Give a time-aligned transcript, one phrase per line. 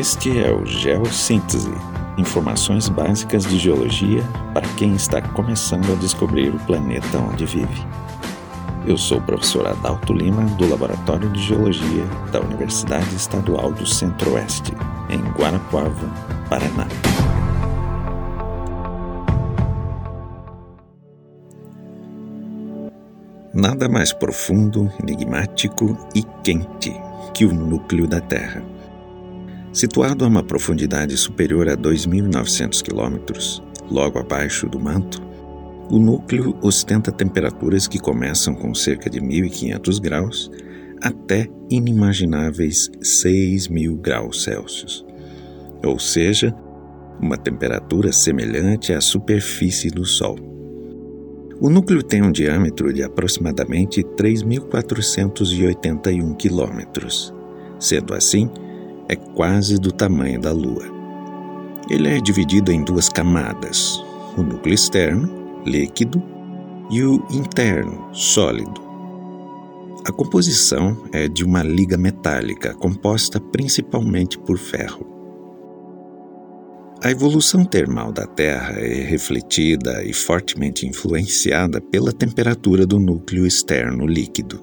[0.00, 1.70] Este é o Geossíntese,
[2.16, 4.22] informações básicas de geologia
[4.54, 7.86] para quem está começando a descobrir o planeta onde vive.
[8.86, 12.02] Eu sou o professor Adalto Lima, do Laboratório de Geologia
[12.32, 14.72] da Universidade Estadual do Centro-Oeste,
[15.10, 16.08] em Guarapuava,
[16.48, 16.88] Paraná.
[23.52, 26.98] Nada mais profundo, enigmático e quente
[27.34, 28.79] que o núcleo da Terra.
[29.72, 35.22] Situado a uma profundidade superior a 2.900 quilômetros, logo abaixo do manto,
[35.88, 40.50] o núcleo ostenta temperaturas que começam com cerca de 1.500 graus
[41.00, 45.06] até inimagináveis 6.000 graus Celsius,
[45.84, 46.52] ou seja,
[47.20, 50.36] uma temperatura semelhante à superfície do Sol.
[51.60, 57.32] O núcleo tem um diâmetro de aproximadamente 3.481 quilômetros.
[57.78, 58.50] Sendo assim,
[59.10, 60.84] é quase do tamanho da Lua.
[61.90, 64.00] Ele é dividido em duas camadas:
[64.38, 65.28] o núcleo externo,
[65.66, 66.22] líquido,
[66.88, 68.80] e o interno, sólido.
[70.06, 75.06] A composição é de uma liga metálica composta principalmente por ferro.
[77.02, 84.06] A evolução termal da Terra é refletida e fortemente influenciada pela temperatura do núcleo externo
[84.06, 84.62] líquido.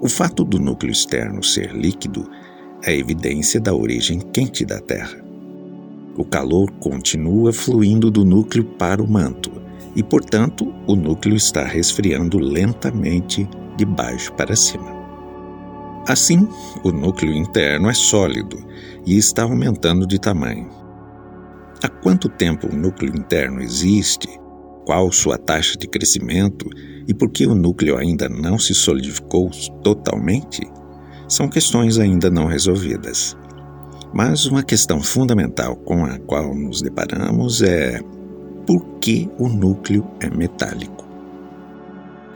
[0.00, 2.28] O fato do núcleo externo ser líquido
[2.84, 5.18] é evidência da origem quente da Terra.
[6.16, 9.50] O calor continua fluindo do núcleo para o manto
[9.94, 14.96] e, portanto, o núcleo está resfriando lentamente de baixo para cima.
[16.06, 16.48] Assim,
[16.82, 18.58] o núcleo interno é sólido
[19.06, 20.68] e está aumentando de tamanho.
[21.82, 24.28] Há quanto tempo o núcleo interno existe?
[24.84, 26.68] Qual sua taxa de crescimento
[27.06, 29.50] e por que o núcleo ainda não se solidificou
[29.82, 30.62] totalmente?
[31.28, 33.36] São questões ainda não resolvidas.
[34.12, 38.00] Mas uma questão fundamental com a qual nos deparamos é
[38.66, 41.06] por que o núcleo é metálico?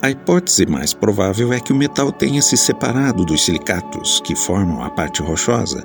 [0.00, 4.82] A hipótese mais provável é que o metal tenha se separado dos silicatos, que formam
[4.82, 5.84] a parte rochosa,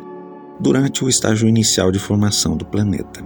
[0.59, 3.25] durante o estágio inicial de formação do planeta.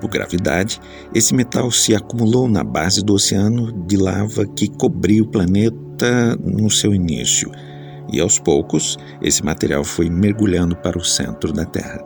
[0.00, 0.80] Por gravidade,
[1.14, 6.68] esse metal se acumulou na base do oceano de lava que cobriu o planeta no
[6.68, 7.50] seu início
[8.12, 12.04] e aos poucos esse material foi mergulhando para o centro da Terra.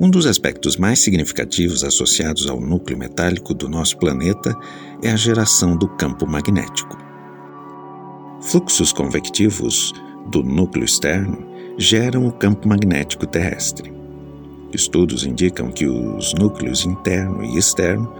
[0.00, 4.56] Um dos aspectos mais significativos associados ao núcleo metálico do nosso planeta
[5.02, 6.96] é a geração do campo magnético.
[8.40, 9.92] Fluxos convectivos
[10.30, 11.46] do núcleo externo
[11.76, 13.92] geram o campo magnético terrestre.
[14.72, 18.10] Estudos indicam que os núcleos interno e externo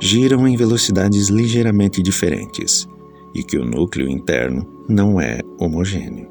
[0.00, 2.88] giram em velocidades ligeiramente diferentes
[3.34, 6.30] e que o núcleo interno não é homogêneo.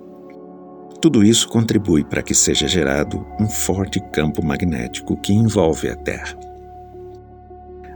[1.02, 6.38] Tudo isso contribui para que seja gerado um forte campo magnético que envolve a Terra.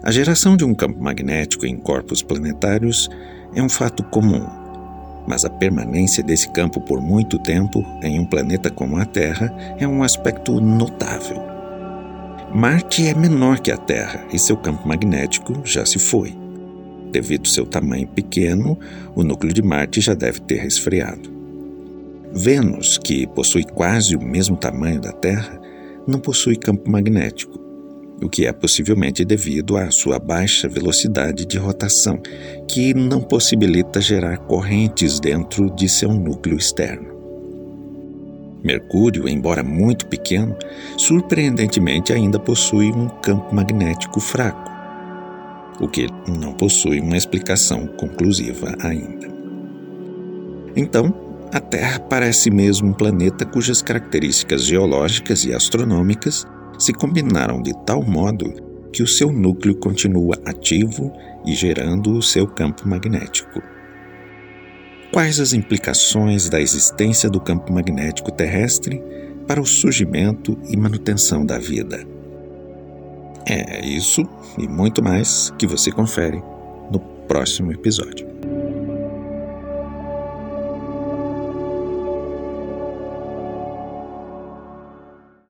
[0.04, 3.10] A geração de um campo magnético em corpos planetários
[3.56, 4.46] é um fato comum,
[5.28, 9.88] mas a permanência desse campo por muito tempo em um planeta como a Terra é
[9.88, 11.42] um aspecto notável.
[12.54, 16.49] Marte é menor que a Terra e seu campo magnético já se foi.
[17.12, 18.78] Devido ao seu tamanho pequeno,
[19.16, 21.30] o núcleo de Marte já deve ter resfriado.
[22.32, 25.60] Vênus, que possui quase o mesmo tamanho da Terra,
[26.08, 27.60] não possui campo magnético,
[28.22, 32.22] o que é possivelmente devido à sua baixa velocidade de rotação,
[32.68, 37.18] que não possibilita gerar correntes dentro de seu núcleo externo.
[38.64, 40.56] Mercúrio, embora muito pequeno,
[40.98, 44.79] surpreendentemente ainda possui um campo magnético fraco
[45.80, 49.28] o que não possui uma explicação conclusiva ainda.
[50.76, 51.14] Então,
[51.52, 56.46] a Terra parece mesmo um planeta cujas características geológicas e astronômicas
[56.78, 58.54] se combinaram de tal modo
[58.94, 61.12] que o seu núcleo continua ativo
[61.46, 63.62] e gerando o seu campo magnético.
[65.12, 69.02] Quais as implicações da existência do campo magnético terrestre
[69.48, 72.19] para o surgimento e manutenção da vida?
[73.50, 74.30] É isso
[74.60, 76.42] e muito mais que você confere
[76.92, 78.29] no próximo episódio.